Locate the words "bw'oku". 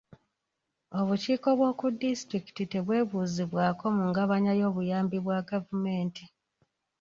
1.57-1.85